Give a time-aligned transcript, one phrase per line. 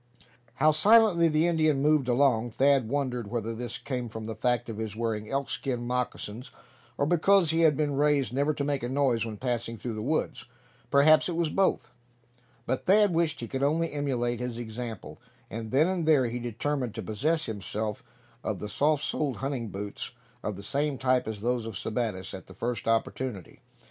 [0.55, 2.49] How silently the Indian moved along.
[2.53, 6.49] Thad wondered whether this came from the fact of his wearing elkskin moccasins,
[6.97, 10.01] or because he had been raised never to make a noise when passing through the
[10.01, 10.45] woods;
[10.89, 11.91] perhaps it was both;
[12.65, 16.95] but Thad wished he could only emulate his example; and then and there he determined
[16.95, 18.03] to possess himself
[18.43, 22.47] of the soft soled hunting boots of the same type as those of Sebattis, at
[22.47, 23.59] the first opportunity.